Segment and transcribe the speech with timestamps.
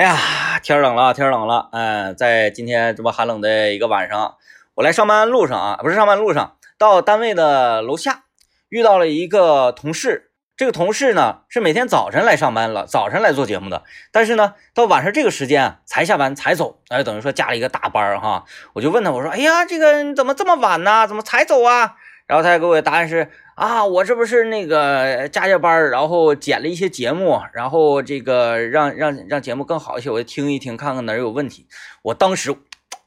[0.00, 0.16] 哎呀，
[0.62, 4.36] 天冷了，天冷了，嗯，在今天这么寒冷的一个晚上，
[4.72, 8.22] 我来上班路上啊，不是上班路上，到单位的楼下
[8.70, 10.30] 遇到了一个同事。
[10.56, 18.46] 这个同事呢是每天早晨来上班了，早晨来做节目的，但是呢到晚上这个时间才下班才走，哎，等于说加了一个大班哈。
[18.72, 21.06] 我就问他，我说，哎呀，这个你怎么这么晚呢？
[21.06, 21.96] 怎么才走啊？
[22.26, 23.30] 然后他给我的答案是
[23.60, 31.66] 啊，我这不是那个加加班，然后剪了一些节目，然后这个让让让节目更好一些，我就听一听，看看哪有问题。
[32.00, 32.56] 我当时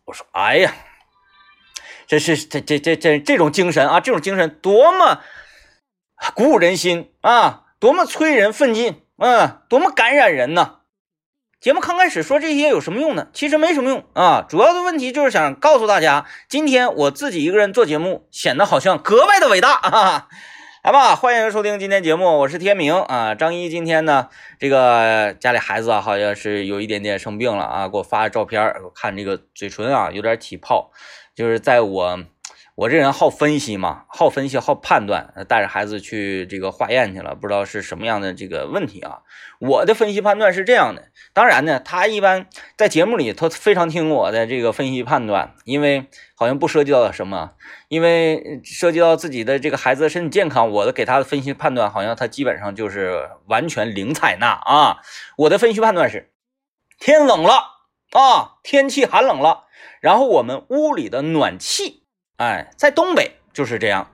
[0.05, 0.75] 我说，哎呀，
[2.05, 5.21] 这是这这这这这种精神啊，这种精神多么
[6.35, 10.81] 鼓舞人心啊，多么催人奋进，嗯，多么感染人呢。
[11.59, 13.29] 节目刚开始说这些有什么用呢？
[13.31, 14.45] 其实没什么用啊。
[14.49, 20.27] 主要的问题就是想告诉大家，今天我自己一个人做节目，显得好像格外的伟大啊！
[20.83, 23.33] 来吧，欢迎收听今天节目，我是天明啊。
[23.35, 24.27] 张一今天呢，
[24.59, 30.91] 这个家里孩子啊，好像是有一点点生病了啊，给我发照片，我看这个嘴唇啊有点起泡，
[31.33, 32.19] 就是在我。
[32.75, 39.19] 我这人好分析嘛，好分析，好判断，带着孩子去这个化验去了，不知道是什么样的这个问题啊。
[39.59, 47.51] 我的分析判断是这样的，当然呢，他一般在节目里他非常听我的这个分析判断，因为好像不涉及到什么，
[47.89, 54.97] 因为涉及到自己的这个孩子的身体健康，我的给他的分析判断好像他基本上就是完全零采纳啊。
[55.37, 56.31] 我的分析判断是，
[56.97, 57.53] 天冷了
[58.13, 59.65] 啊，天气寒冷了，
[60.01, 62.02] 然后我们屋里的暖气。
[62.37, 64.09] 哎，在东北就是这样，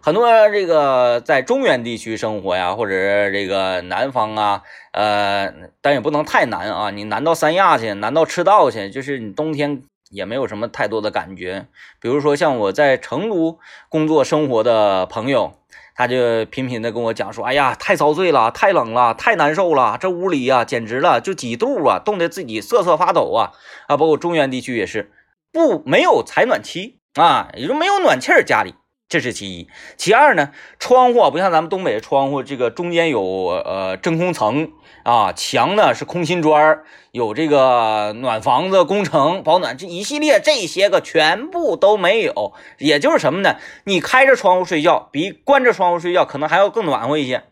[0.00, 6.90] 很多这个在中原地区生活呀，或者这个南方啊，呃，但也不能太南啊。
[6.90, 11.66] 你南到三亚去，南到赤道去，就是你冬天也没有什么太多的感觉。
[11.98, 15.54] 比如说像我在成都工作生活的朋友，
[15.94, 23.52] 他就频频的跟我讲说：“哎呀，太遭罪了，太冷了，太难受了，这屋里呀，简直了，就几度啊，冻得自己瑟瑟发抖啊！
[23.88, 25.10] 啊，包括中原地区也是，
[25.50, 28.74] 不没有采暖期。”啊，也就没有暖气儿，家里
[29.08, 29.68] 这是其一。
[29.98, 34.72] 其二呢，窗户不像咱们东北的窗户，这个中间有呃真空层
[35.04, 42.54] 啊，墙呢是空心砖有这个暖房子工程保暖这一系列这些个全部都没有。
[42.78, 43.56] 也就是什么呢？
[43.84, 47.44] 你开着窗户睡觉，比关着窗户睡觉可能还要更暖和一些。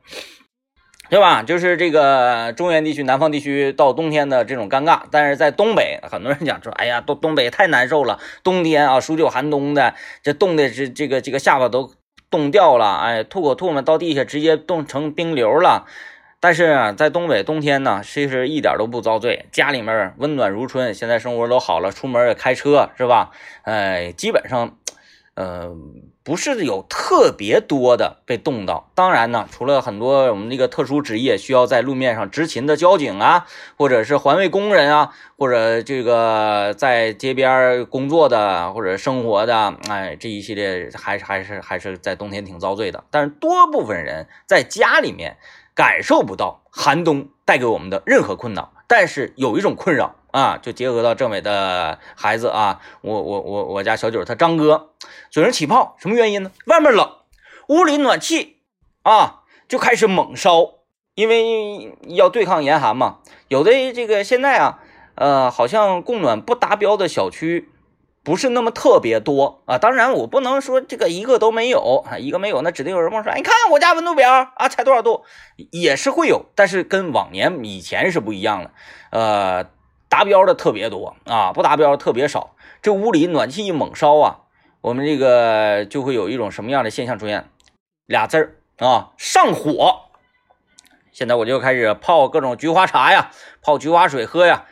[1.11, 1.43] 对吧？
[1.43, 11.93] 就是这个中原地区、南方地区到冬天的这种尴尬，但是在东北，很多人讲说：“哎呀，东东北太难受了，冬天啊，数九寒冬的，这冻的这这个这个下巴都
[12.31, 15.87] 冻掉了，哎，吐口唾沫到地下直接冻成冰流了。”
[16.39, 23.33] 但是在东北冬天呢，其实一点都不遭罪，家里面温暖如春，现在生活都好了，出门也开车，是吧？
[23.65, 24.77] 哎，基本上。
[25.37, 25.75] 呃，
[26.23, 33.47] 不是有特别多的被冻到，当然呢，除了很多我们那个特殊职业需要在路面上执勤的交警啊，
[33.79, 43.03] 或者是环卫工人啊，或者这个在街边工作的或者生活的，哎，这一系列还是还是还是在冬天挺遭罪的。
[43.11, 45.39] 但是多部分人在家里面
[45.75, 50.17] 感受不到寒冬带给我们的任何困扰，但是有一种困扰。
[50.33, 54.91] 啊，就结合到政委的孩子啊，我我我我家小九他张哥
[55.31, 56.53] 嘴上起泡，什么原因呢？
[56.67, 57.11] 外面冷，
[57.69, 58.59] 屋里暖气
[59.03, 60.75] 啊就开始猛烧，
[61.15, 63.19] 因为要对抗严寒嘛。
[63.49, 64.79] 有的这个现在啊，
[65.17, 67.69] 呃，好像供暖不达标的小区
[68.23, 69.79] 不是那么特别多啊。
[69.79, 75.25] 当然我不能说这个一个都没有啊，一个没有那指定有人跟我说，你看我家温度表啊，才多少度，
[75.73, 78.71] 也是会有，但是跟往年以前是不一样的，
[79.11, 79.67] 呃。
[80.11, 82.55] 达标的特别多啊，不达标的特别少。
[82.83, 84.41] 这屋里暖气一猛烧啊，
[84.83, 87.49] 我们这个就会有一种什么样的现象出现？
[88.05, 88.57] 俩字儿
[88.87, 90.03] 啊，上火。
[91.13, 93.31] 现在我就开始泡各种菊花茶呀，
[93.63, 94.67] 泡菊花水喝呀，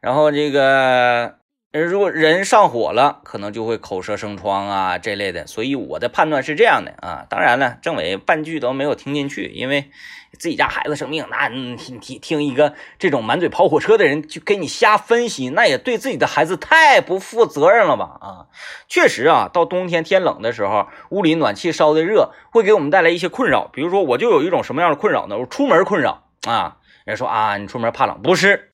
[0.00, 1.39] 然后这个。
[1.72, 7.26] 如果人上火了，可能就会口舌生疮啊这类的，所以我的判断是这样的啊。
[7.30, 9.88] 当然了，政委半句都没有听进去，因为
[10.36, 18.18] 自己家孩子生病，那你听听一个这种满嘴跑火车的人就给你瞎分析，那也对自己的孩子太不负责任了吧？
[18.20, 18.46] 啊，
[18.88, 23.70] 确实啊，到冬天天冷的时候，屋里暖气烧的热，会给我们带来一些困扰。
[23.72, 25.38] 比如说，我就有一种什么样的困扰呢？
[25.38, 26.78] 我出门困扰啊。
[27.04, 28.72] 人说啊，你出门怕冷，不是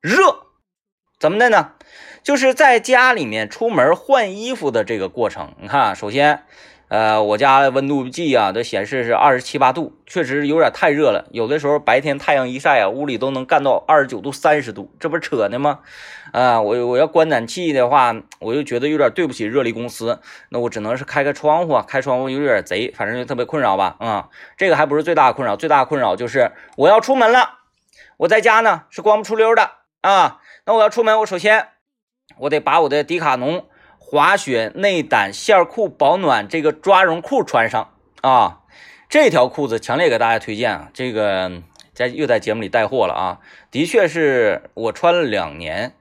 [0.00, 0.39] 热，
[1.20, 1.72] 怎么的呢？
[2.22, 6.44] 就是在家里面出门换衣服的这个过程，你看，首先，
[6.88, 11.26] 呃，我家温度计啊都显示是二十七八度，确实有点太热了。
[11.30, 15.80] 有的时候白天太阳一晒啊，屋里都能干到二十九度、三十度，这不扯呢吗？
[16.32, 23.96] 啊，我我要关暖气的话，我就觉得有点对不起热力公司，那我只能是开个窗户，开窗户有点贼，反正就特别困扰吧。
[24.00, 27.58] 啊，这个还不是最大的困扰，最大的困扰就是我要出门了，
[28.16, 29.72] 我在家呢是光不出溜的。
[30.00, 30.39] 啊。
[30.70, 31.66] 那我要出门，我首先
[32.38, 33.66] 我得把我的迪卡侬
[33.98, 38.60] 滑雪内胆线裤保暖这个抓绒裤穿上啊。
[39.08, 40.90] 这条裤子强烈给大家推荐啊！
[40.94, 41.50] 这个
[41.92, 43.40] 在又在节目里带货了啊，
[43.72, 45.96] 的确是我穿了两年，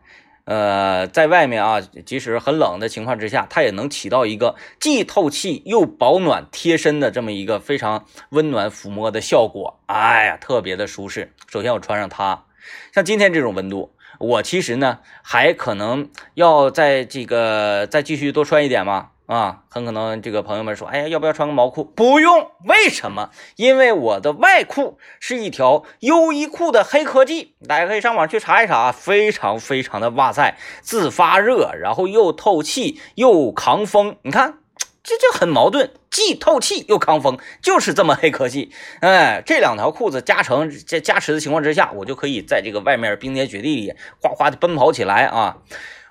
[0.45, 9.79] 呃，在外面啊，即使很冷的情况之下，它也能起到一个既透气又保暖、贴身的这么一个非常温暖抚摸的效果。
[9.87, 11.33] 哎呀，特别的舒适。
[11.47, 12.45] 首先我穿上它，
[12.93, 19.09] 像今天这种温度，我其实呢还可能要在这个再继续多穿一点嘛。
[19.25, 21.83] 啊，很可能这个朋友们说，哎呀，要不要穿个毛裤？
[21.83, 23.29] 不用，为什么？
[23.57, 34.15] 因为我的外裤是一条优衣库的黑科技，大家可以上网去查一查，非常非常的哇塞，自发热，然后又透气又抗风。
[34.23, 34.55] 你看，
[35.01, 38.71] 这就很矛盾，既透气又抗风，就是这么黑科技。
[39.01, 45.57] 哎，这两条裤子加成加加持的情况之下，我就可以在这个外面冰天雪地里哗哗的奔跑起来啊！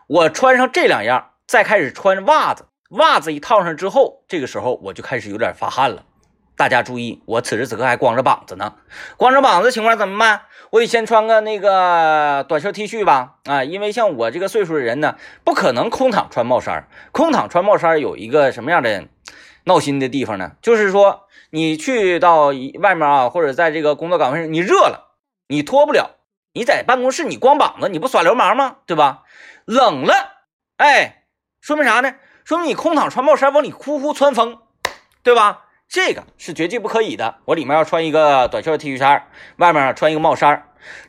[0.06, 2.66] 我穿上这两样，再开始穿袜子。
[2.92, 6.04] 袜子一套上之后，这个时候我就开始有点发汗了。
[6.56, 8.74] 大家注意，我此时此刻还光着膀子呢。
[9.16, 10.40] 光着膀子情况怎么办？
[10.70, 13.36] 我得先穿个那个短袖 T 恤吧。
[13.44, 16.88] 啊，因为像我这个岁数的人呢，不可能空躺穿帽衫。
[17.12, 19.08] 空躺穿帽衫有一个什么样的
[19.64, 20.52] 闹心的地方呢？
[20.60, 22.46] 就是说，你去到
[22.80, 25.16] 外面啊，或者在这个工作岗位上，你热了，
[25.48, 26.16] 你脱不了。
[26.54, 28.78] 你在办公室你光膀子，你不耍流氓吗？
[28.86, 29.22] 对吧？
[29.64, 30.14] 冷了，
[30.78, 31.24] 哎，
[31.60, 32.14] 说明啥呢？
[32.44, 34.58] 说明你空躺穿帽衫往里呼呼窜风，
[35.22, 35.66] 对吧？
[35.88, 37.36] 这个是绝对不可以的。
[37.46, 39.26] 我里面要穿一个短袖的 T 恤衫，
[39.56, 40.64] 外面穿一个帽衫。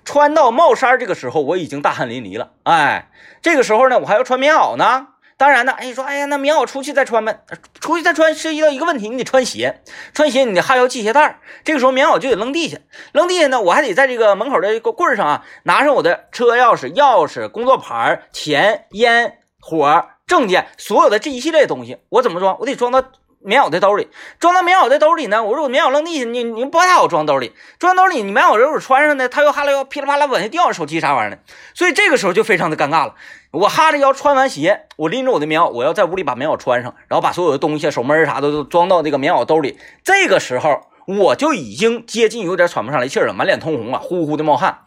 [0.05, 2.51] 穿到帽衫这个时候，我已经大汗淋漓了。
[2.63, 3.11] 哎，
[3.41, 5.07] 这个时候呢，我还要穿棉袄呢。
[5.35, 7.41] 当然呢，哎，说，哎呀，那棉袄出去再穿呗。
[7.81, 9.81] 出去再穿涉及到一个问题，你得穿鞋，
[10.13, 11.39] 穿鞋你得哈腰系鞋带。
[11.65, 12.77] 这个时候棉袄就得扔地下，
[13.11, 20.07] 扔地下呢，我还得在这个门口的一个棍上啊，拿上我的车钥匙、钥匙、工作牌、钱、烟、火。
[20.25, 22.55] 证件，所有的这一系列东西，我怎么装？
[22.59, 23.03] 我得装到
[23.39, 24.09] 棉袄的兜里。
[24.39, 25.43] 装到棉袄的兜里呢？
[25.43, 27.53] 我说我棉袄扔地下，你你不太好装兜里。
[27.77, 31.41] 装兜里，你棉袄如果穿上呢，它又哈了腰，噼里啪啦往下掉，手机啥玩意儿的。
[31.73, 33.15] 所以这个时候就非常的尴尬了。
[33.51, 39.79] 我哈着腰穿完鞋，我拎着我的棉袄，我要在屋里把棉袄穿上，然后把所有的东西、手门啥的都装到这个棉袄兜里。
[40.03, 44.85] 这个时候我就已经接近有点喘不上来气了，满脸通红了，呼呼的冒汗。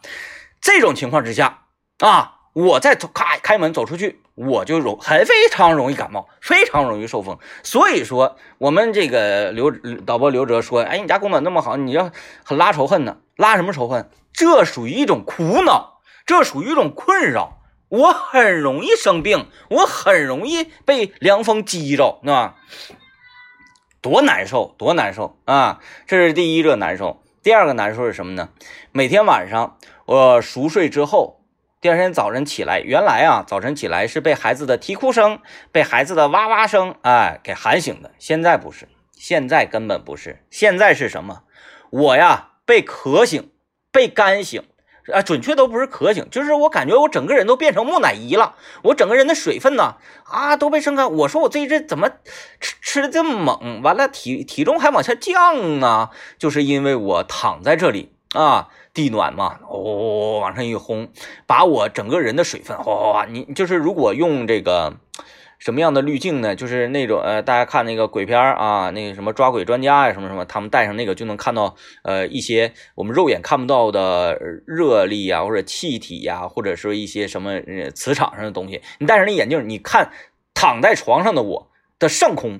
[0.61, 1.63] 这种情况之下
[1.99, 2.35] 啊。
[2.53, 7.39] 我再咔开门走出去，我就容很非常容易感冒，非常容易受风。
[7.63, 9.71] 所以说，我们这个刘
[10.05, 12.11] 导播刘哲说：“哎，你家供暖那么好，你要
[12.43, 13.17] 很拉仇恨呢？
[13.35, 14.07] 拉什么仇恨？
[14.31, 17.57] 这属于一种苦恼，这属于一种困扰。
[17.89, 22.55] 我很容易生病，我很容易被凉风击着，是吧？
[23.99, 25.79] 多难受，多难受啊！
[26.05, 27.23] 这是第一个难受。
[27.41, 28.49] 第二个难受是什么呢？
[28.91, 31.39] 每天晚上我熟睡之后。”
[31.83, 35.39] 第二天早晨起来，原来啊，早晨起来是被孩子的啼哭声、
[35.73, 38.11] 被孩子的哇哇声，哎，给喊醒的。
[38.17, 41.43] 现在不是，现在根本不是，现在是什么？
[41.89, 43.51] 我呀，被渴醒，
[43.91, 44.63] 被干醒，
[45.11, 51.11] 啊，准确都不是渴醒，就是我感觉我整个人都变成木乃伊了，我整个人的水分呢，啊，都被升干。
[51.11, 52.09] 我说我这一阵怎么
[52.61, 53.81] 吃吃的这么猛？
[53.81, 58.69] 完了，体体重还往下降啊，就是因为我躺在这里啊。
[58.93, 61.09] 地暖嘛，哦，往上一轰，
[61.47, 63.25] 把我整个人的水分，哗！
[63.27, 64.97] 你就是如果用这个
[65.57, 66.55] 什么样的滤镜呢？
[66.55, 77.59] 就是那种呃，大家看那个鬼片啊，那个什么抓鬼专家呀，什么什么，他们戴上那个就能看到呃一些我们肉眼看不到的热力呀，或者气体呀，或者说一些什么
[77.95, 78.81] 磁场上的东西。
[78.99, 80.11] 你戴上那眼镜，你看
[80.53, 82.59] 躺在床上的我的上空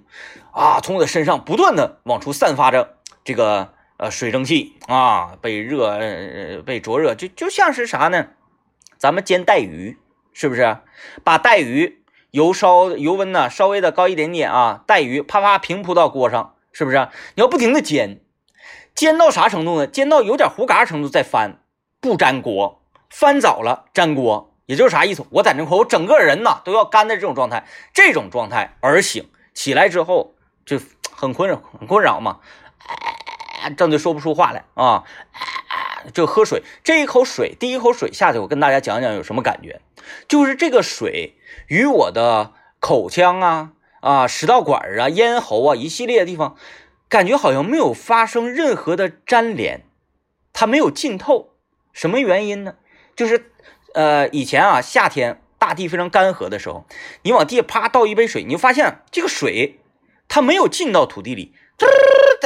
[0.51, 3.73] 啊，从我的身上不断的往出散发着这个。
[4.03, 5.97] 呃，水蒸气啊，被热，
[6.65, 8.27] 被灼热，就就像是啥呢？
[8.97, 9.97] 咱们煎带鱼，
[10.33, 10.79] 是不是？
[11.23, 16.97] 把带鱼油烧油温呢稍微的高一点点啊，带鱼啪啪平铺到锅上，是不是？
[17.35, 18.19] 你要不停的煎，
[18.93, 19.87] 煎到啥程度呢？
[19.87, 21.61] 煎到有点糊嘎程度再翻，
[22.01, 25.25] 不粘锅，翻早了粘锅，也就是啥意思？
[25.29, 30.77] 我在那块，我整个人呐都要干的这种状态，这种状态而醒，起来之后就
[31.09, 32.41] 很困扰，很困扰嘛。
[33.69, 35.03] 张嘴说不出话来啊！
[36.13, 39.79] 就喝水，这一口水，第一口水下去，我跟大家讲讲有什么感觉。
[40.27, 42.51] 就是这个水与我的
[42.81, 46.57] 口腔啊、啊食道管啊、咽喉啊一系列的地方，
[47.07, 49.85] 感觉好像没有发生任何的粘连，
[50.51, 51.53] 它没有浸透。
[51.93, 52.75] 什么原因呢？
[53.15, 53.51] 就是
[53.93, 56.85] 呃，以前啊，夏天大地非常干涸的时候，
[57.21, 59.79] 你往地下啪倒一杯水，你就发现这个水
[60.27, 61.53] 它没有浸到土地里。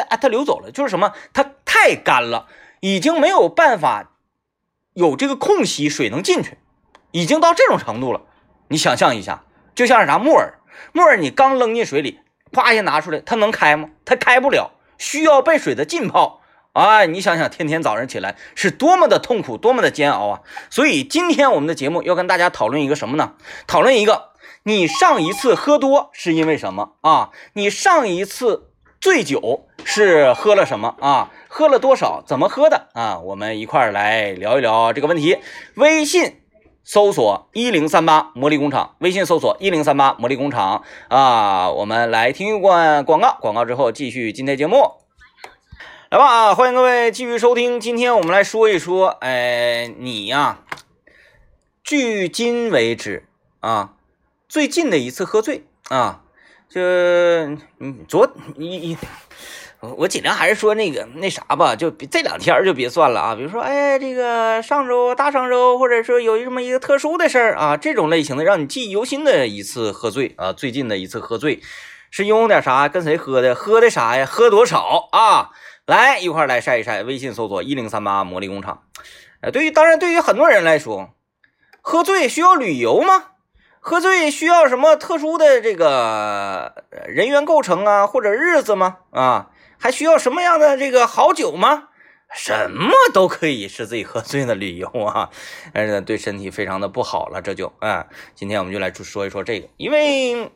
[0.03, 1.13] 它它流走了，就是什么？
[1.33, 2.47] 它太干了，
[2.81, 4.11] 已经没有办法
[4.93, 6.57] 有这个空隙，水能进去
[7.11, 8.21] 已经到这种程度了。
[8.69, 9.43] 你想象一下，
[9.75, 10.59] 就像是啥木耳，
[10.91, 12.19] 木耳你刚扔进水里，
[12.51, 13.89] 啪一下拿出来，它能开吗？
[14.05, 16.41] 它开不了，需要被水的浸泡。
[16.73, 20.41] 哎，你想想，天天早上起来是多么的痛苦，多么的煎熬啊！
[20.69, 23.33] 所以今天我们的节目要跟大家讨论一个什么呢？
[23.65, 27.31] 讨论一个，你上一次喝多是因为什么啊？
[27.53, 31.31] 你上一次醉酒是喝了什么啊？
[31.47, 32.23] 喝了多少？
[32.25, 33.19] 怎么喝的啊？
[33.19, 35.37] 我们一块儿来聊一聊这个问题。
[35.75, 36.41] 微信
[36.83, 41.69] 搜索一零三八魔力工厂，微信搜索一零三八魔力工厂啊！
[41.69, 44.91] 我们来听一段广告，广告之后继续今天节目。
[46.09, 46.55] 来吧啊！
[46.55, 47.79] 欢迎各位继续收听。
[47.79, 50.61] 今天我们来说一说，哎，你呀，
[51.83, 53.27] 距今为止
[53.59, 53.93] 啊，
[54.47, 56.23] 最近的一次喝醉啊，
[56.69, 56.81] 就
[57.79, 58.97] 嗯，昨你你，
[59.79, 63.35] 我尽量还是说那个那啥吧，就这两天就别算了啊。
[63.35, 71.61] 比如说，哎，这个上周、大上周，或者说有这么一个特殊的事儿啊，这种类型的让你记忆犹新的一次喝醉啊，最近的一次喝醉
[72.11, 72.89] 是拥有点啥？
[72.89, 73.55] 跟谁喝的？
[73.55, 74.25] 喝的啥呀？
[74.25, 75.51] 喝多少啊？
[75.85, 78.83] 来一块来晒一晒，微信搜索一零三八魔力工厂。
[79.39, 81.11] 呃，对于当然对于很多人来说，
[81.81, 83.23] 喝醉需要旅游吗？
[83.87, 88.97] 喝醉需要什么特殊的这个人员构成啊，或者日子吗？
[89.11, 91.87] 啊，还需要什么样的这个好酒吗？
[92.35, 95.29] 什么都可以是自己喝醉的理由啊，
[95.73, 100.51] 但 是对身体非常的不好了，这就啊，今天我们就来说一说这个，因为。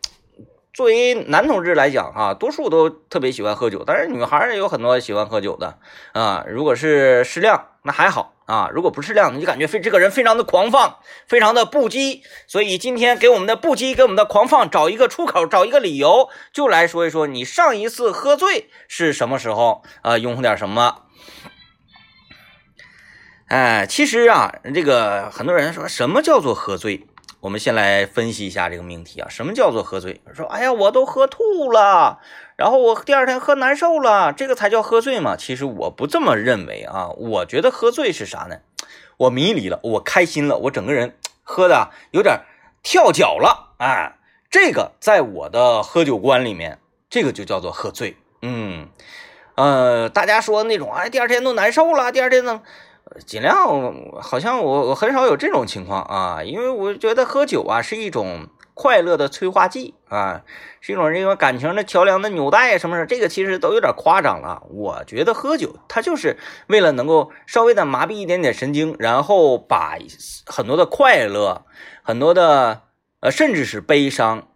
[0.73, 5.77] 作为男同志来讲，哈，多数都特别喜欢喝酒，但是女孩也有很多喜欢喝酒的
[6.13, 6.45] 啊。
[6.47, 12.21] 如果是适量，那还好啊；如果不适量，你就感觉非这个人非常的狂放，非常的不羁。
[12.47, 20.17] 所以今天给我们的不羁，给我们的狂放找一个出口，找一个理由，就来说一说你上一次喝醉是什么时候啊？
[20.17, 21.01] 用点什么？
[23.47, 27.05] 哎，其实啊，这个很多人说什么叫做喝醉？
[27.41, 30.21] 我们先来分析一下这个命题啊，什么叫做喝醉？
[30.31, 32.19] 说，哎呀，我都喝吐了，
[32.55, 35.35] 然后我第二天喝难受了，这个才叫喝醉嘛？
[35.35, 38.57] 其实我不这么认为啊，我觉得喝醉是啥呢？
[39.17, 42.41] 我迷离了，我开心了，我整个人喝的有点
[42.83, 44.17] 跳脚了，哎，
[44.51, 46.79] 这个在我的喝酒观里面，
[47.09, 48.17] 这个就叫做喝醉。
[48.43, 48.87] 嗯，
[49.55, 52.61] 呃，大家说那种，哎，第二天都难受了，第二天呢？
[53.25, 60.43] 尽量，好像我我很少有这种情况啊，因为我觉得喝酒啊是一种快乐的催化剂啊，
[60.79, 64.63] 是一种这个感情的桥梁的纽带啊什么什么，这个其实都有点夸张了。
[64.69, 66.37] 我觉得喝酒它就是
[66.67, 69.97] 为了能够稍微的麻痹一点点神经，然后把
[70.45, 71.65] 很多的快乐、
[72.01, 72.83] 很多的
[73.19, 74.47] 呃甚至是悲伤，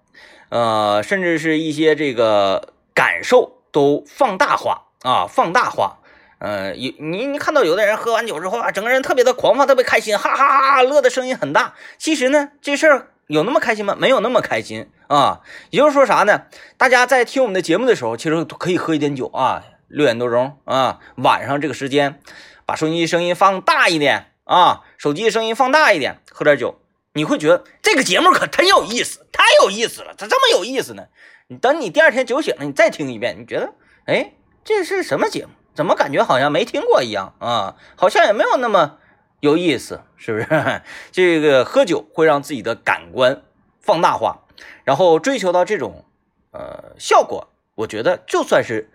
[0.49, 5.99] 呃甚至是一些这个感受都放大化啊，放大化。
[6.45, 11.73] 呃，有你你看到有的人喝完酒之后啊，整个人特别的狂放，特别开心，哈哈哈，乐的声音很大。
[11.97, 13.95] 其实呢，这事儿有那么开心吗？
[13.97, 15.41] 没有那么开心啊。
[15.71, 16.43] 也就是说啥呢？
[16.77, 22.21] 大家在听我们的节目的时候，其实可以喝一点酒啊，六点多钟啊，晚上这个时间，
[22.67, 26.79] 把收音机声音放大一点啊，手机声音放大一点，喝点酒，
[27.13, 31.05] 你会觉得这个节目可真有意思，太有意思了，咋这么有意思呢？
[31.47, 33.73] 你等你第二天酒醒了，你再听一遍，你觉得，
[34.05, 34.33] 哎，
[34.63, 35.51] 这是什么节目？
[35.75, 37.75] 怎么感觉好像没听过一样啊？
[37.95, 38.97] 好像也没有那么
[39.41, 40.81] 有意思，是不是？
[41.11, 43.43] 这个喝酒会让自己的感官
[43.81, 44.43] 放大化，
[44.83, 46.05] 然后追求到这种
[46.51, 48.89] 呃效果，我觉得就算是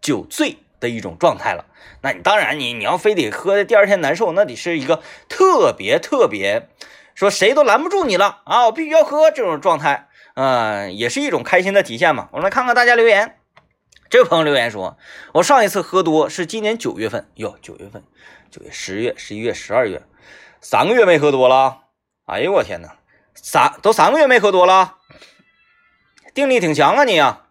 [0.00, 1.64] 酒醉的一种状态了。
[2.02, 6.68] 那你当然，你你要非得喝的第二天难受，那得是一个特别特别
[7.14, 8.66] 说谁都拦不住你了啊！
[8.66, 12.28] 我必须要喝这种状态，嗯，也是一种开心的体现嘛。
[12.32, 13.37] 我们来看看大家留言。
[14.10, 14.96] 这位朋友留言说
[15.34, 18.02] ：“我上一次喝多是今年九月份，哟，九月份，
[18.50, 20.02] 九月、十月、十一月、十二月，
[20.62, 21.82] 三个月没喝多了。
[22.24, 22.96] 哎呦我天哪，
[23.34, 24.96] 三都三个月没喝多了，
[26.32, 27.48] 定力挺强啊你啊。”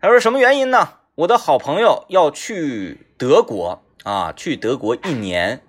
[0.00, 0.94] 他说：“什么原因呢？
[1.16, 5.62] 我的好朋友要去德国啊，去德国一年。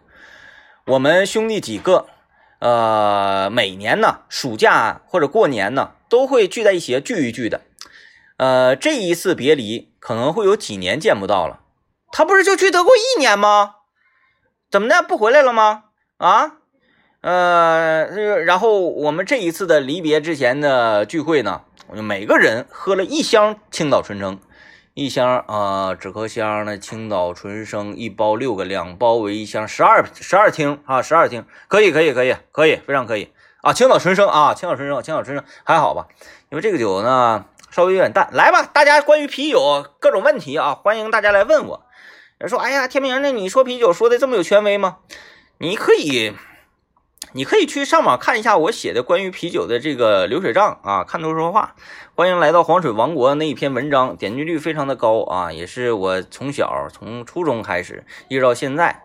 [0.86, 2.08] 我们兄弟几个，
[2.60, 7.60] 呃，每年呢，暑假或者过年呢，都会聚在一起聚一聚的。
[8.41, 11.60] 呃，这一次别离。”可能会有几年见不到了，
[12.12, 13.75] 他不是就去德国一年吗？
[14.71, 15.83] 怎么的不回来了吗？
[16.17, 16.53] 啊，
[17.21, 18.07] 呃，
[18.43, 24.39] 然后我们这一次的离别之前的聚会呢，我就每个人喝了一箱青岛纯生，
[24.95, 33.31] 一箱啊纸壳箱的青岛纯生，一包六个，两包为一箱，十二十二听啊，十二听，可以可以可以可以，非常可以
[33.62, 36.07] 啊，青岛纯生啊，青岛纯生，青岛纯生还好吧？
[36.50, 37.45] 因为这个酒呢。
[37.72, 41.86] 稍微有点淡，来吧，大家关于啤酒各种问题啊，欢迎大家来问我。
[42.46, 44.98] 说，哎呀，天明，那你说啤酒说的这么有权威吗？
[45.58, 46.34] 你可以
[47.32, 51.75] 你可以去上网看一下我写的关于啤酒的这个流水账啊，看图说话。
[52.13, 59.04] 欢迎来到黄水王国那一篇文章，点击率非常的高啊，也是我从小从初中开始一直到现在，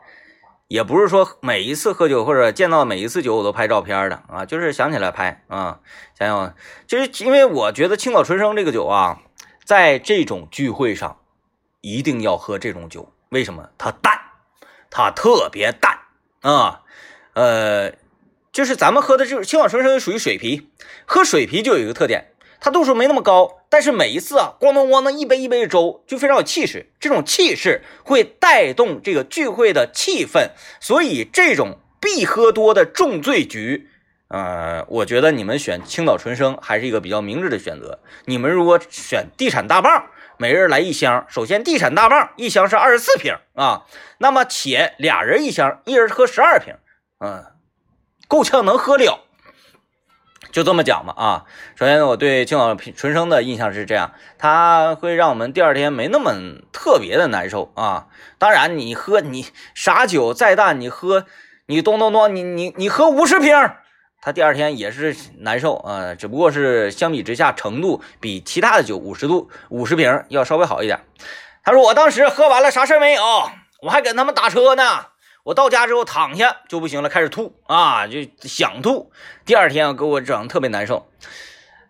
[0.69, 5.81] 也不是说每一次喝酒或者见到每一次酒我都拍照片的啊，就是想起来拍啊，
[6.19, 6.55] 想想
[6.87, 9.21] 就是因为我觉得青岛纯生这个酒啊，
[9.65, 11.19] 在这种聚会上
[11.81, 13.71] 一定要喝这种酒，为什么？
[13.79, 14.21] 它淡，
[14.91, 15.99] 它特别淡
[16.43, 16.83] 啊，
[17.35, 17.93] 呃。
[18.53, 20.71] 就是咱们喝的就是青岛纯生，属于水啤。
[21.05, 26.91] 喝水啤就有一个特点，它度数没那么高，但是每一次啊，咣当咣当一杯一杯的周，就非常有气势。
[26.99, 33.89] 这种气势会带动这个聚会的气氛，所以这种必喝多的重醉局，
[34.29, 38.01] 呃，我觉得你们选青岛纯生还是一个比较明智的选择。
[38.25, 40.07] 你们如果选地产大棒，
[40.39, 43.85] 每人来一箱，首先地产大棒一箱是二十四瓶啊，
[44.19, 46.75] 那么且俩人一箱，一人喝十二瓶，
[47.21, 47.45] 嗯。
[48.29, 49.21] 够呛能喝了，
[50.53, 51.45] 就这么讲吧啊。
[51.75, 56.33] 首先，我对青岛纯生的印象是这样，它会让我们第二天没那么
[56.73, 58.07] 特别的难受啊。
[58.39, 61.27] 当然，你喝你啥酒再淡，你喝
[61.67, 63.55] 你咚咚咚，你你你喝五十瓶，
[64.21, 66.15] 它第二天也是难受啊。
[66.15, 71.01] 只不过是相比之下，程度比其他的酒五十度五十瓶要稍微好一点。
[71.65, 73.23] 他说我当时喝完了啥事没有，
[73.83, 75.07] 我还跟他们打车呢。
[75.47, 79.13] 我到家之后躺下就不行了，开始吐啊，就想吐。
[79.45, 81.07] 第二天给我整特别难受，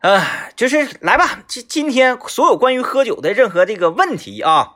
[0.01, 4.75] 啊，就是来吧，今今天所有关于喝酒的任何这个问题啊，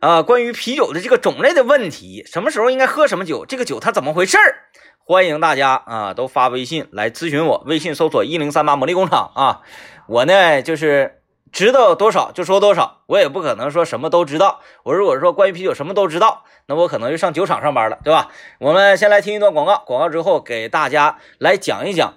[0.00, 4.64] 啊，关于啤酒的这个种类的问题，什么时候应该喝什么酒，这个酒它怎么回事儿，
[5.04, 9.60] 欢迎大家啊都发微信来咨询我，微信搜索一零三八魔力工厂啊，
[10.08, 11.17] 我呢就是。
[11.52, 14.60] 知道多少就说多少，我也不可能说什么都知道。
[14.82, 18.30] 我如果说关于啤酒什么都知道，那我可能就上酒厂上班了，对吧？
[18.58, 22.14] 我们先来听一段广告，广告之后给大家来讲一讲，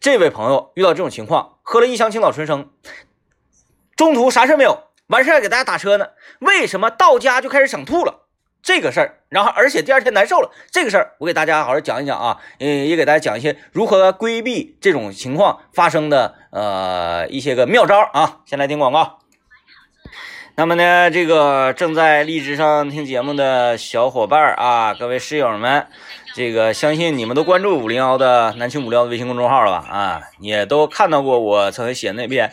[0.00, 2.70] 这位朋友遇到这种情况，喝了一箱青岛纯生，
[3.96, 6.08] 中途啥事没有，完事儿给大家打车呢，
[6.40, 8.23] 为什么到家就开始想吐了？
[8.64, 18.40] 这个事儿，然后而且第二天难受了，这个事儿我给大家好好讲一讲啊，嗯，也给大家讲一些如何规避这种情况发生的呃一些个妙招啊。
[18.46, 19.18] 先来听广告。
[20.56, 25.86] 那么呢，这个正在荔枝上听节目的小伙伴啊，各位室友们，
[26.34, 29.86] 这个相信你们都关注五零幺的南青五聊的微信公众号了吧？
[29.90, 32.50] 啊，也都看到过我曾经写那篇，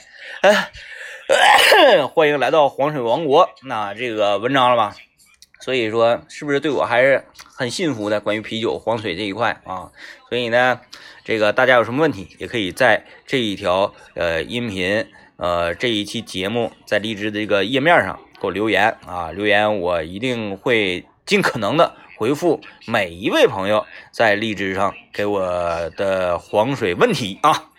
[2.13, 4.93] 欢迎来到黄水王国那这个文章了吧？
[5.61, 7.23] 所以说，是不是对我还是
[7.55, 8.19] 很信服的？
[8.19, 9.91] 关于啤酒、黄水这一块啊，
[10.27, 10.81] 所以呢，
[11.23, 15.05] 这个大家有什么问题，也可以在这一条呃音频
[15.37, 27.69] 呃这一期节目在荔枝的这个页面上给我留言啊，留言我一定会尽可能的回复每一位朋友在荔枝上给我的黄水问题啊。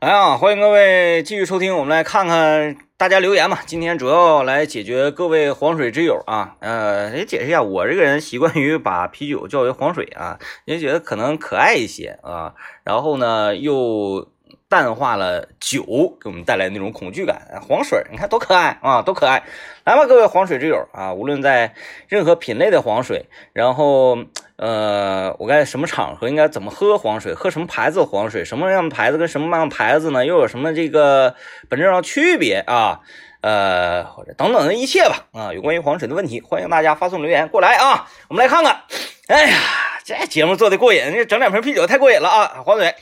[0.00, 2.85] 来啊，欢迎各位继续收听，我们来看看。
[2.98, 12.54] 大家留言嘛，今天主要来解决各位黄水之友啊，呃，也解释一下，我这个人习惯于把啤酒叫为黄水啊，也觉得可能可爱一些啊，
[12.84, 14.28] 然后呢又。
[14.68, 15.82] 淡化了酒
[16.20, 17.60] 给我们带来的那种恐惧感。
[17.68, 19.42] 黄水，你看多可爱啊，多可爱！
[19.84, 21.74] 来吧，各位黄水之友啊，无论在
[22.08, 24.18] 任何品类的黄水，然后
[24.56, 30.26] 呃，我该什么场合应该怎么喝黄水，喝什么牌子的黄水，什么样的牌子跟什么样的牌子呢？
[30.26, 31.36] 又有什么这个
[31.68, 33.00] 本质上区别啊？
[33.42, 38.82] 呃，或者等等的一切吧啊，有关于黄水的问题，欢迎大家发送留言过来啊，我们来看看。
[39.28, 39.56] 哎呀，
[40.04, 42.94] 这节目做的过瘾，这整两瓶啤酒太过瘾了啊，黄水。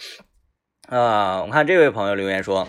[0.89, 2.69] 啊，我看这位朋友留言说：“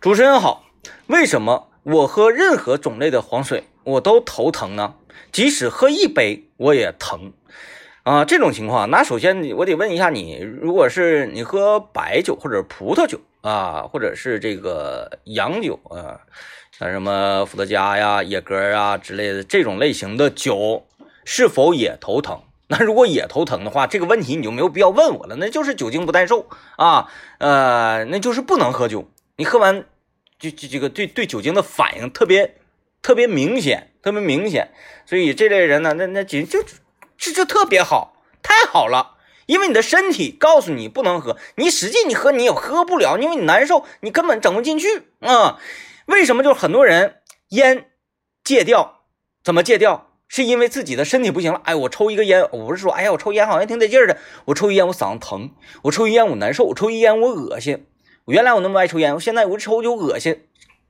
[0.00, 0.64] 主持人好，
[1.06, 4.96] 为什么我喝任何种类的黄水我都头疼呢？
[5.30, 7.32] 即使喝一杯我也疼
[8.02, 8.24] 啊！
[8.24, 16.18] 这种情况，那首先我得问一下你，如果是你喝白酒或者葡萄酒啊，或者是这个洋酒啊，
[16.76, 20.86] 像什么伏特加呀、野格啊之类的这种类型的酒，
[21.24, 22.42] 是否也头疼？”
[22.76, 27.08] 那如果也头疼的话，这个问题你就没有必要问我了，那就是酒精不耐受啊，
[27.38, 29.08] 呃，那就是不能喝酒。
[29.36, 29.84] 你喝完，
[30.40, 32.56] 就就这个对对酒精的反应特别
[33.00, 34.72] 特别明显，特别明显。
[35.06, 36.64] 所以这类人呢，那那就就
[37.16, 45.60] 就特别好，太好了，因为你的身体告诉你不能喝，你使劲你喝你也喝不了，因为你难受，你根本整不进去啊。
[46.06, 47.90] 为什么就是很多人烟
[48.42, 49.02] 戒掉，
[49.44, 50.10] 怎么戒掉？
[50.28, 55.50] 是因为自己的身体不行了，哎，我抽一个烟，我不是说，哎呀，我抽烟好像挺得劲的，我抽一烟我嗓子疼，
[55.82, 57.86] 我抽一烟我难受，我抽一烟我恶心，
[58.24, 60.46] 我原来我那么爱抽烟，我现在我一抽就恶心，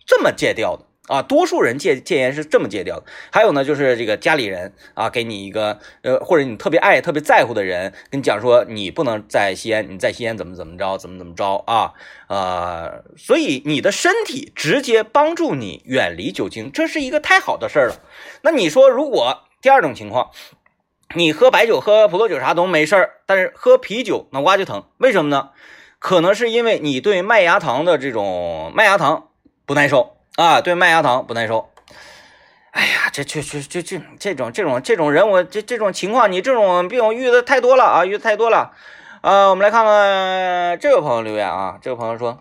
[0.06, 0.86] 这么戒掉的。
[1.06, 3.04] 啊，多数人戒戒烟是这么戒掉的。
[3.30, 11.92] 还有呢，就是这个家里人啊，给你一个呃，或者你特别爱、特别在乎的人，跟你讲说你不能再吸烟，你再吸烟怎么怎么着，怎么怎么着啊？
[12.28, 17.96] 呃，所以你的身体直接帮助你远离酒精，这是一个太好的事儿了。
[18.40, 20.30] 那你说，如果第二种情况，
[21.14, 25.50] 你喝白酒、喝葡萄酒啥都没事儿，但是喝啤酒脑瓜就疼，为什么呢？
[25.98, 29.28] 可能是因为你对麦芽糖的这种麦芽糖
[29.66, 30.13] 不耐受。
[30.36, 31.70] 啊，对麦芽糖不耐受。
[32.72, 38.72] 哎呀，这这这这这这种这种这种人，我这这种情况，你这种病遇的太多了啊，遇的太多了。
[39.20, 42.40] 呃，我们来看看这位朋友留言啊，这位朋友说，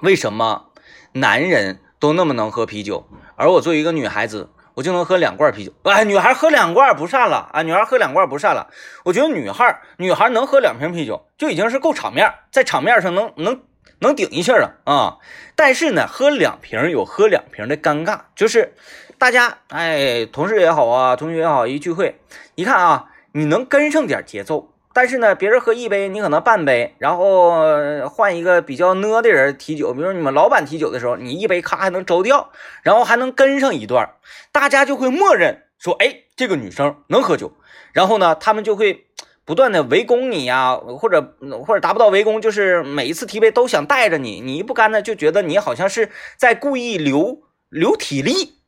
[0.00, 0.70] 为什么
[1.12, 5.72] 男人都那么能喝啤酒，而我作为一个女孩子，我就能喝两罐啤酒？
[5.84, 8.70] 哎，女孩喝两罐不善了啊，女孩喝两罐不善了。
[9.04, 13.62] 我觉得女孩女孩能喝两瓶啤酒就已经是够场面，在场面上能能。
[14.00, 15.18] 能顶一下了啊，
[15.56, 18.74] 但是呢，喝两瓶有喝两瓶的尴尬，就是
[19.18, 22.20] 大家哎，同事也好啊，同学也好，一聚会，
[22.54, 32.50] 一看啊，你能跟上点节奏，但是呢，别人喝一杯，你可能半杯，然后换一个比较呢的人提酒，比如你们老板提酒的时候，你一杯咔还能周掉，
[32.82, 34.10] 然后还能跟上一段，
[34.52, 37.52] 大家就会默认说，哎，这个女生能喝酒，
[37.92, 39.06] 然后呢，他们就会。
[39.46, 48.60] 不断的围攻你呀，或者或者达不到围攻，就是每一次提杯都想带着你，你一不干呢，就觉得你好像是在故意留留体力，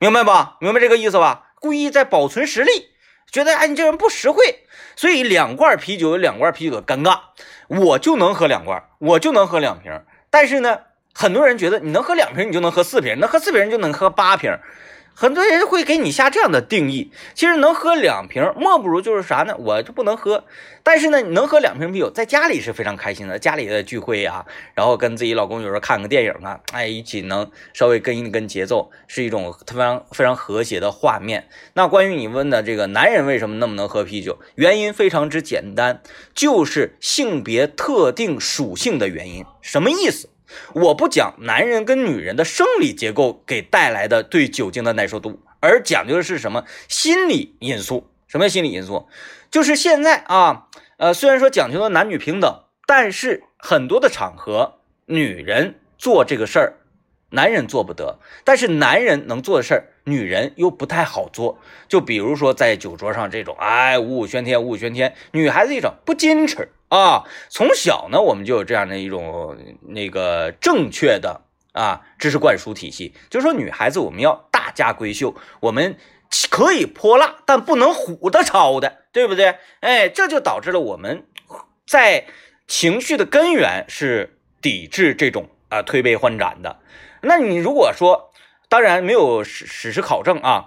[0.00, 0.56] 明白吧？
[0.60, 1.52] 明白这个意思吧？
[1.60, 2.70] 故意在保存实力，
[3.30, 4.64] 觉得哎你这人不实惠，
[4.96, 7.20] 所以两罐啤酒两罐啤酒的尴尬，
[7.68, 9.92] 我就能喝两罐，我就能喝两瓶，
[10.30, 10.80] 但是呢，
[11.14, 14.50] 很多人觉得你能喝两瓶，你就能喝四瓶，能喝四瓶就能喝八瓶。
[15.20, 19.56] 很多人会给你下这样的定义，其实能喝两瓶，莫不如就是啥呢？
[19.58, 20.44] 我就不能喝，
[20.84, 23.36] 但是呢，你能喝两瓶啤酒，在家里是非常开心的。
[23.36, 31.48] 家里的聚会呀，然后跟自己老公有时候看个电影啊，哎，一起能稍微跟一跟节奏，是一种非常非常和谐的画面。
[31.72, 36.00] 那关于你问的这个男人为什么那么能喝啤酒，原因非常之简单，
[36.32, 39.44] 就是性别特定属性的原因。
[39.60, 40.28] 什么意思？
[40.74, 48.10] 我不讲男人跟女人的生理结构给带来的对酒精的耐受度，而讲究的是什么心理因素？
[48.26, 49.08] 什么心理因素？
[49.50, 50.66] 就是现在啊，
[50.98, 56.74] 呃，虽然说讲究的男女平等，但是很多的场合，女人做这个事儿。
[57.30, 61.58] 男人做不得，但是男人能做的事儿，女人又不太好做。
[61.86, 67.24] 就比如说在酒桌上这种，哎，五五喧天，五五喧天，女孩子一整不矜持啊。
[67.48, 75.96] 从小呢，我们就有这样的一种那个正确的啊知识灌输体系，就是说女孩子我们要大家闺秀，我们
[76.50, 79.56] 可以泼辣，但不能虎的抄的，对不对？
[79.80, 81.26] 哎，这就导致了我们
[81.86, 82.26] 在
[82.66, 86.80] 情绪的根源是抵制这种啊推杯换盏的。
[87.22, 88.30] 那你如果说，
[88.68, 90.66] 当然没有史史实考证啊，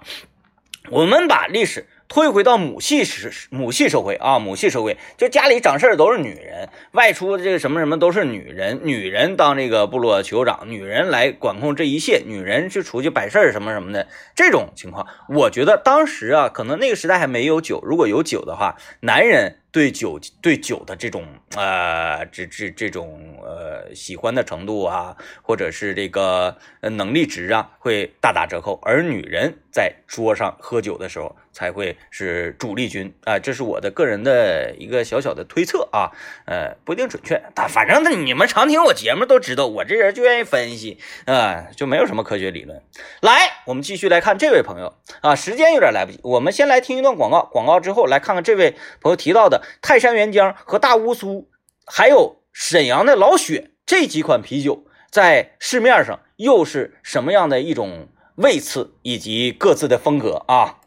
[0.90, 19.61] 我们把历史退回到母系时母系社会啊，母系社会就家里掌事儿都是女人，外出的这个什么什么都是女人，女人当这个部落酋长，女人来管控这一切，女人去出去摆事儿什么什么的这种情况，我觉得当时啊，可能那个时代还没有酒，如果有酒的话，男人。
[19.72, 28.80] 对酒对酒的这种呃这这这种呃喜欢的程度啊，或者是这个能力值啊，会大打折扣。
[28.84, 33.40] 而女人在桌上喝酒的时候，才会是主力军啊。
[33.40, 36.12] 这是我的个人的一个小小的推测啊，
[36.46, 37.42] 呃，不一定准确。
[37.56, 42.84] 但反正你们常听我节目都知道，我这人就愿意分析啊，就没有什么科学理论。
[43.22, 49.61] 来，我们继续来看这位朋友啊，时间有点来不及，我们先来听一段广告，广告之后来看看这位朋友提到的。
[49.82, 51.50] 泰山原浆和大乌苏，
[51.86, 60.78] 还有沈阳的老雪这几款啤酒，在市面上又是什么样的一种位次以及各自的风格啊？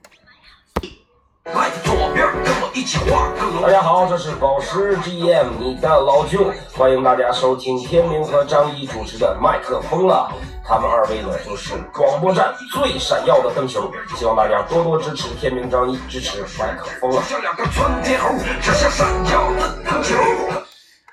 [3.62, 10.30] 大家好，这是宝石 GM 你的老舅，欢迎大家收听天明和张一主持的麦克风了。
[10.66, 17.22] 他们二位呢，就是广播站最闪耀的灯球，希望大家多多支持天明张一，支持麦克风了。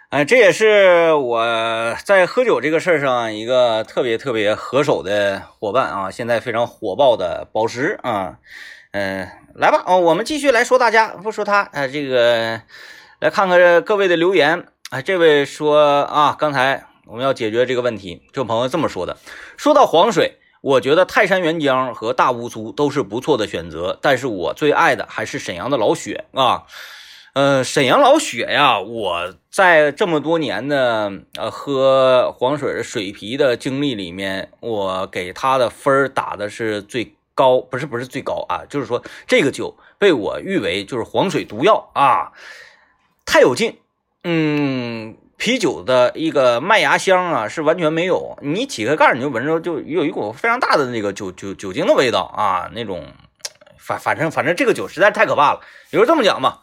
[0.10, 1.44] 哎，这也是我
[2.06, 8.38] 在喝酒这个事儿上一个特别特别合手的伙伴啊，现在非常火爆的宝石啊，
[8.92, 12.62] 嗯，来吧，哦，我们继续来说大家，不说他，啊，这个
[13.20, 16.86] 来看看各位的留言，啊，这位说啊，刚才。
[17.12, 19.17] 我们要解决这个问题，这位朋友这么说的：
[19.58, 26.63] 说到黄水，我觉得泰山原浆和大乌苏都是不错的选择，但是我最爱的还是沈阳的老雪啊。
[27.34, 42.32] 呃，沈阳老雪呀，我在这么多年的呃喝黄水水啤的经历里面，我给他的分儿打的是最高，不是不是最高啊，就是说这个酒被我誉为就是黄水毒药啊，
[43.26, 43.76] 太有劲，
[44.24, 45.17] 嗯。
[45.41, 48.38] 啤酒的一个麦芽香啊，是完全没有。
[48.43, 53.08] 你起开盖，你就闻着就有一股非常大的那个酒酒酒精的味道啊，那种
[53.80, 55.62] 反反正反正这个酒实在太可怕了。
[55.89, 56.62] 有人这么讲吧，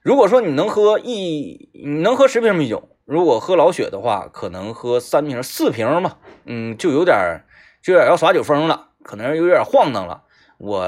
[0.00, 7.44] 如果说你能喝一，你能喝十瓶啤酒，如果喝老雪的话，可能喝三瓶四瓶嘛，嗯，就有点
[7.82, 10.22] 就有点要耍酒疯了，可能有点晃荡了。
[10.56, 10.82] 我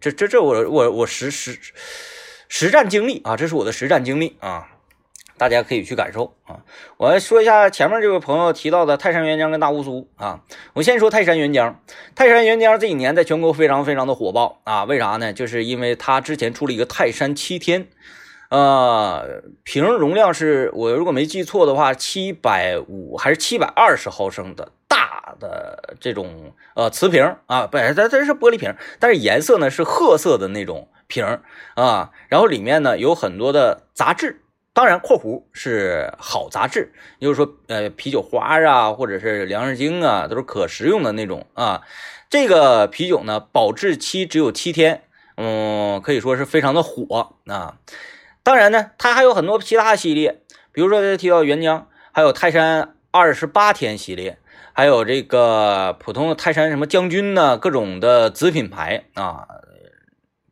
[0.00, 1.56] 这这这我我我实实
[2.48, 4.66] 实战经历啊，这是我的实战经历啊。
[5.40, 6.60] 大家可以去感受啊！
[6.98, 10.42] 我来说一下前面这位朋友提到的泰山原浆跟大乌苏啊。
[10.74, 11.76] 我先说泰山原浆，
[12.14, 14.84] 泰山原浆这几年在全国非常非常的火爆啊。
[14.84, 15.32] 为啥呢？
[15.32, 17.88] 就是因为它之前出了一个泰山七天，
[18.50, 31.24] 呃，瓶容量是我如果没记错的话，七百五还是七百二十毫升的大的这种呃瓷瓶啊，不，它它是玻璃瓶，但是颜色呢是褐色的那种瓶
[31.76, 34.42] 啊，然后里面呢有很多的杂质。
[34.80, 41.82] 当然，括弧是好杂质，也就是说，呃，啤酒花啊，或者是粮食精啊，都是可食用的那种啊。
[42.30, 45.02] 这个啤酒呢，保质期只有七天，
[45.36, 47.74] 嗯，可以说是非常的火啊。
[48.42, 50.40] 当然呢，它还有很多其他系列，
[50.72, 54.38] 比如说提到原浆，还有泰山二十八天系列，
[54.72, 59.46] 还有这个普通的泰山什么将军呢，各种的子品牌啊。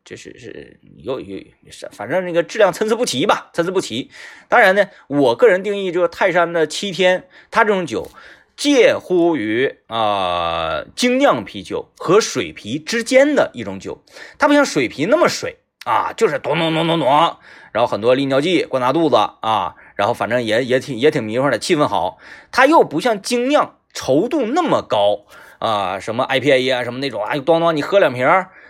[0.09, 4.11] 就是是有有是，反正那个质量参差不齐吧，参差不齐。
[4.49, 8.11] 当然呢，我个人定义就是泰山的七天，它这种酒
[8.57, 14.03] 介乎于啊精酿啤酒和水啤之间的一种酒，
[14.39, 17.37] 它不像水啤那么水啊，就是咚咚咚咚咚，
[17.73, 22.17] 然后很多利尿剂灌大肚子啊，然后反正也也挺也挺迷糊的，气氛好。
[22.51, 25.27] 它又不像精酿稠度那么高
[25.59, 28.27] 啊，什么 IPA 啊什么那种啊，咣咣你喝两瓶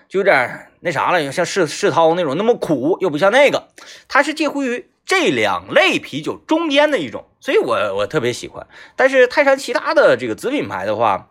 [0.08, 0.64] 就有点。
[0.80, 3.68] 那啥了，像世世涛那种那么苦，又不像那个，
[4.08, 8.66] 它是介乎于这两类啤酒中间的一种，所以我我特别喜欢。
[8.94, 11.30] 但是泰山其他的这个子品牌的话，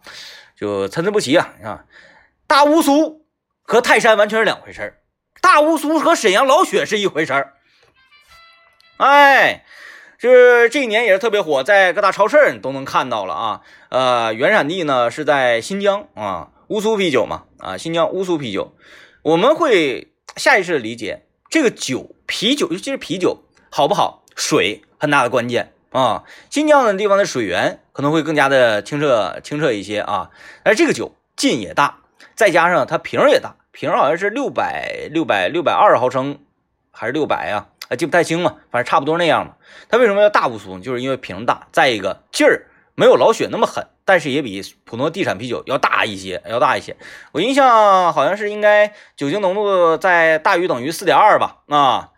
[0.59, 1.85] 就参差不齐啊啊！
[2.47, 3.25] 大乌苏
[3.61, 4.97] 和泰山完全是两回事儿，
[5.41, 7.53] 大乌苏和沈阳老雪是一回事儿。
[8.97, 9.63] 哎，
[10.17, 13.61] 就是这一年也是特别火，在各大超市你都能看到了啊。
[13.89, 18.73] 呃，原产地呢是在新疆啊，乌苏啤酒嘛啊，新疆乌苏啤酒。
[19.27, 26.23] 我们会下意识的理解，这个酒啤酒，尤其是啤酒好不好，水很大的关键啊。
[26.49, 30.31] 新疆的地方的水源可能会更加的清澈清澈一些啊。
[30.63, 31.97] 而这个酒劲也大，
[32.35, 36.39] 再加上它瓶也大，瓶好像是六百六百六百二十毫升
[36.91, 37.67] 还是六百呀？
[37.89, 39.55] 啊，记不太清了，反正差不多那样嘛。
[39.89, 40.79] 它为什么要大乌苏？
[40.79, 42.67] 就是因为瓶大，再一个劲儿。
[42.95, 46.95] 没有老雪那么狠，但是也比普通地产啤酒要大一些，要大一些。
[47.33, 51.57] 我印象好像是应该酒精浓度在大于等于四点二吧？
[51.67, 52.11] 啊，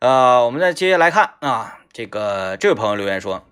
[0.00, 3.46] 呃，我们再接下来看啊，这个这位朋友留言说，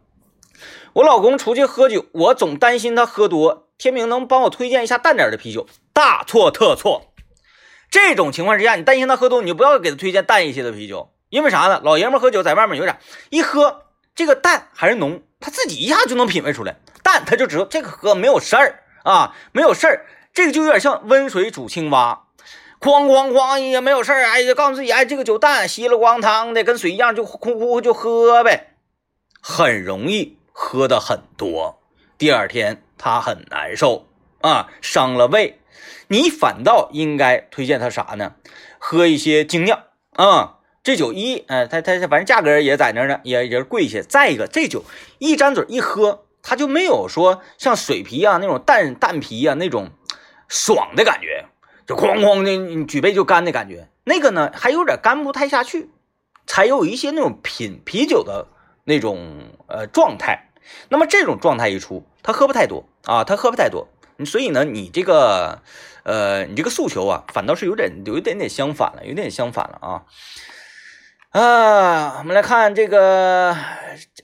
[0.94, 3.68] 我老公出去喝酒，我总担心他喝多。
[3.78, 5.68] 天明能帮我推荐一下淡点的啤酒？
[5.92, 7.12] 大错特错。
[7.88, 11.80] 这种情况之下，你担心他喝多，你就不要给他推荐淡一些的啤酒，因为啥呢？
[11.84, 12.98] 老爷们喝酒在外面有点
[13.30, 13.82] 一喝，
[14.16, 15.22] 这个淡还是浓。
[15.40, 22.24] 他自己一下就能品味出来，但他就知道这个喝没有事儿啊，没有事儿，这个就有点像温水煮青蛙，
[22.80, 28.74] 哐哐哐也没有事儿，哎，就告诉自己，哎，这个酒淡，稀了咣当的，跟水一样，就呼呼就喝呗，
[29.40, 31.80] 很容易喝的很多，
[32.18, 34.06] 第二天他很难受。
[34.42, 35.60] 啊，伤了胃。
[36.08, 38.34] 你反倒应该推荐他啥呢？
[38.78, 39.84] 喝一些精酿。
[40.12, 40.58] 啊。
[40.86, 44.04] 这酒一，哎，它它反正价格也在那儿呢，也也是贵一些。
[44.04, 44.84] 再一个，这酒
[45.18, 49.90] 一沾嘴一喝，它就没有说像水啤啊那种淡淡啤啊那种
[50.46, 51.46] 爽的感觉，
[51.88, 53.88] 就哐哐的你举杯就干的感觉。
[54.04, 55.90] 那个呢还有点干不太下去，
[56.46, 58.46] 才有一些那种品啤酒的
[58.84, 60.52] 那种呃状态。
[60.88, 63.88] 那么这种状态一出，他喝不太多啊，他喝不太多。
[64.24, 65.62] 所以呢，你这个
[66.04, 70.04] 呃，你这个诉求啊，反倒是有点有一点点相反了，有点相反了啊。
[71.36, 73.50] 啊，我们来看这个，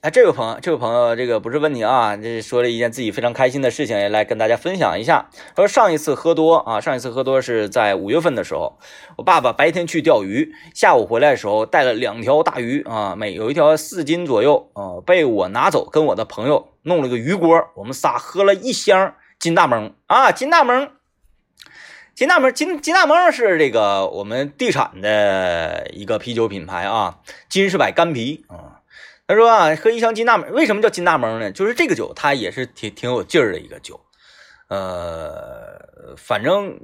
[0.01, 5.29] 啊，这位朋友，这位朋友，这个不是问题啊，这说了一件自己非常开心的事情，也来跟大家分享一下。
[5.55, 8.79] 他说上一次喝多啊，上一次喝多是在五月份的时候，
[9.19, 20.89] 我爸爸白天去钓鱼，下午回来的时候带了两条大鱼啊，每有一条四斤左右啊，被我拿走，跟我的朋友弄了个鱼锅，我们仨喝了一箱金大蒙啊，金大蒙。
[22.15, 28.81] 金大蒙金金大蒙是这个我们地产的一个啤酒品牌啊，金士百干啤啊。
[29.27, 31.51] 他说啊，喝一箱金大蒙，为什么叫金大蒙呢？
[31.51, 33.99] 就是这个酒它也是挺挺有劲儿的一个酒。
[34.69, 36.79] 呃，反正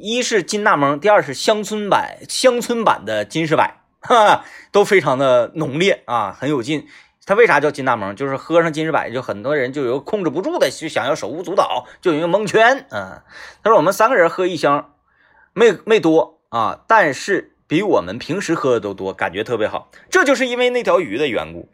[0.00, 6.86] 一是金大蒙，第二是乡村版乡村版的金士百，哈，都非常的浓烈啊，很有劲。
[7.26, 8.14] 它为啥叫金大蒙？
[8.14, 12.86] 就是喝上金士百，就很多人就有控制不住的，就想要手舞足蹈，就有一个蒙圈。
[12.90, 13.22] 嗯，
[13.62, 14.92] 他说我们三个人喝一箱，
[15.54, 19.90] 没没多啊，但是比我们平时喝的都多，感觉特别好。
[20.10, 21.70] 这就是因为那条鱼的缘故。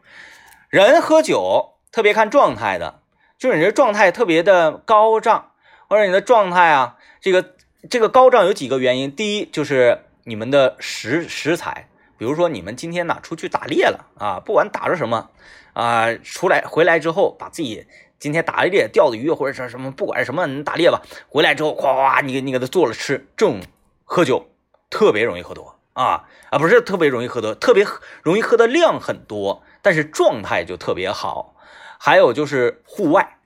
[0.69, 3.01] 人喝酒特别看状态的，
[3.37, 5.51] 就是你这状态特别的高涨，
[5.89, 7.55] 或者你的状态啊，这个
[7.89, 9.13] 这个高涨有几个原因。
[9.13, 11.89] 第一就是你们的食食材。
[12.21, 15.31] 比如说你们今天呢出去打猎了啊，不管打着什么
[15.73, 17.87] 啊，出来回来之后，把自己
[18.19, 23.61] 今天打猎钓的鱼或者是什么，不管是什么，你打猎吧，回来之后哗哗，你给你给他做了吃，这种
[24.03, 24.51] 喝酒
[24.91, 27.87] 特别容易喝多啊啊，不是特别容易喝多，特别
[28.21, 31.55] 容易喝的量很多，但是状态就特别好。
[31.97, 33.39] 还有就是户外，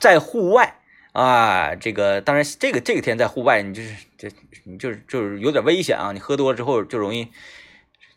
[0.00, 0.80] 在户外
[1.12, 4.30] 啊，这个当然这个这个天在户外，你就是这
[4.64, 7.30] 你就是就是有点危险啊，你喝多了之后就容易。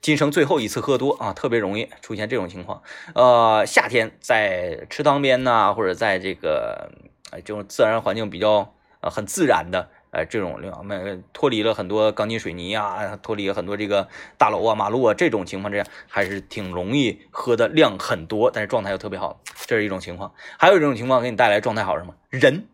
[0.02, 2.82] 今生最后一次喝多啊，特别容易出现这种情况。
[3.14, 6.92] 呃，夏天在池塘边呐，或者在这个
[7.30, 14.08] 呃这种自然环境比较呃很自然的呃这种地方，脱离了很多钢筋水泥啊，脱离了很多这个
[14.40, 20.34] 大楼啊、马路啊这种情况之下，还是挺容易喝的量很多，但是状态又特别好，这是一种情况。
[20.58, 22.16] 还有一种情况给你带来状态好什么？
[22.32, 22.68] 人，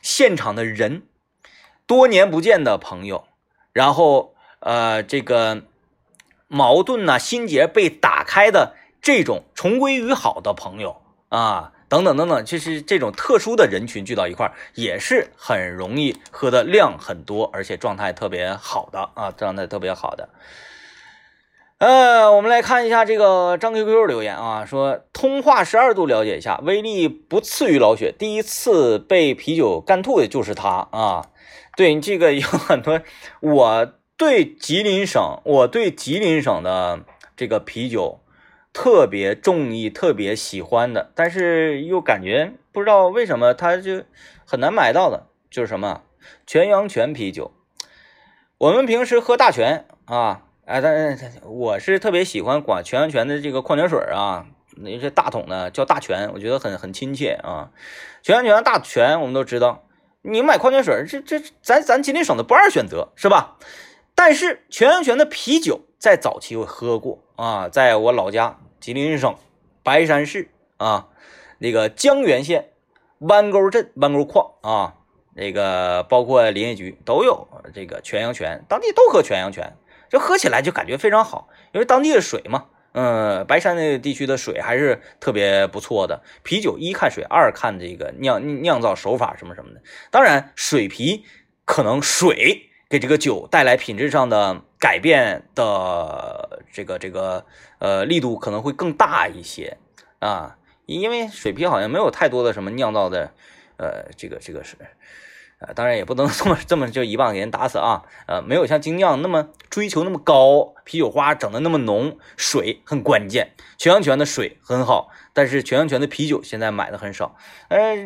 [0.00, 1.02] 现场的人，
[1.86, 3.24] 多年不见的朋友，
[3.74, 5.64] 然后呃这个。
[6.52, 20.28] 矛盾呐，心结被打开的这种重归于好的朋友啊，等等等等，就是这种特殊的人群聚到一块儿，也是很容易喝的量很多，而且状态特别好的啊，状态特别好的。
[21.78, 31.28] 呃，我们来看一下这个张 QQ 留言啊，说通话十二度了解一下，威力不次于老雪，第一次被啤酒干吐的就是他啊。
[31.78, 33.00] 对这个有很多
[33.40, 33.94] 我。
[34.22, 37.00] 对吉林省，我对吉林省的
[37.36, 38.20] 这个啤酒
[38.72, 44.04] 特别中意，特别喜欢的，但是又感觉不知道为什么它就
[44.46, 46.02] 很难买到的，就是什么
[46.46, 47.52] 全阳泉啤酒。
[48.58, 57.70] 我们平时喝大泉啊，哎，但是我是特别喜欢管全阳泉的这个矿泉水啊，那些大桶的叫大泉，我觉得很很亲切啊。
[58.22, 59.82] 全阳泉大泉我们都知道，
[60.22, 63.56] 你买矿泉水，这这咱咱吉林省的不二选择是吧？
[64.24, 69.34] 但是全阳泉的啤酒在早期我喝过啊，在我老家吉林省
[69.82, 71.08] 白山市啊，
[71.58, 72.68] 那个江源县
[73.18, 74.94] 弯沟镇弯沟矿啊，
[75.34, 79.76] 那个包括林业局都有这个全阳泉，当地都喝全阳泉，
[80.08, 86.22] 就喝起来就感觉非常好，因为当地的水嘛，嗯，白山那个地区的水还是特别不错的。
[86.44, 89.82] 啤酒一看水，二看这个酿酿造手法什么什么的，
[90.12, 91.24] 当然水啤
[91.64, 92.68] 可能水。
[92.92, 97.46] 给这个酒带来品质上的改变的这个这个
[97.78, 99.78] 呃力度可能会更大一些
[100.18, 103.32] 啊，因为水啤好像没有太多的什么酿造的
[103.78, 104.76] 呃这个这个是。
[105.64, 113.52] 呃，当然也不能 这么这么就一棒给人打死啊，呃，没有像精酿那么追求那么高，啤酒花整的那么浓，水很关键。
[113.78, 117.36] 全阳泉的水很好，但是全阳泉的啤酒现在买的很少。
[117.68, 117.96] 呃，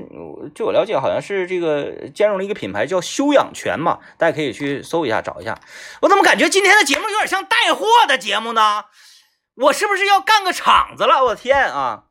[0.54, 5.58] 据我了解，好像是这个兼容了一个品牌叫休养泉嘛，大家可以去搜一下找一下。
[6.02, 8.84] 我怎么感觉今天的节目有点像带货的节目呢？
[9.56, 11.24] 我是不是要干个场子了？
[11.24, 12.04] 我天啊！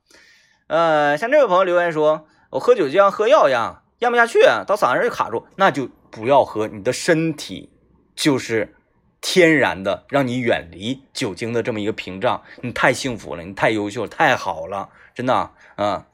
[0.68, 3.84] 呃，像这位朋友留言说，我喝酒就像喝药一样。
[4.00, 6.68] 咽不下去，到嗓子就卡住，那就不要喝。
[6.68, 7.70] 你的身体
[8.16, 8.76] 就是
[9.22, 12.42] 天然的让你远离酒精的这么一个屏障。
[12.62, 16.06] 你太幸福了，你太优秀，太好了，真的啊啊！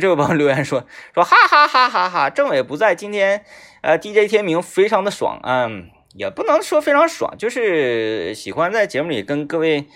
[0.00, 3.44] 这位朋友留言说说哈哈哈哈哈，政委不在，今天
[3.82, 9.86] 呃 DJ 天明非常的爽，嗯，也不能说非常爽，就是喜欢在节目里跟各位。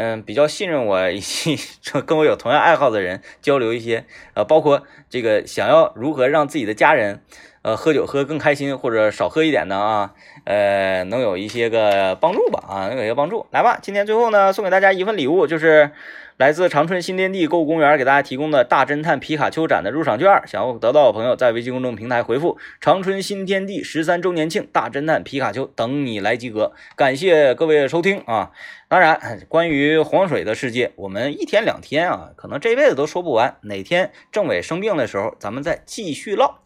[0.00, 1.58] 嗯，比较信任我以及
[2.06, 7.20] 跟我有同样爱好的人交流一些，呃，包括这个想要如何让自己的家人，
[7.62, 13.46] 呃，喝酒喝更开心或者少喝一点的啊，呃，能有一些个帮助吧，啊，能有一些帮助。
[13.50, 15.90] 来吧，今天最后呢，送给大家一份礼物，就是。
[16.38, 26.70] 来自长春新天地购物公园给大家提供的大侦探皮卡丘展的入场券，想要得到的朋友在微信公众平台回复“长春新天地十三周年庆大侦探皮卡丘”等你来集合。
[26.94, 28.52] 感谢各位收听啊！
[28.86, 33.56] 当然，关于黄水的世界，我们一天两天啊，可能这辈子都说不完。
[33.62, 36.60] 哪天政委生病的时候，咱们再继续唠。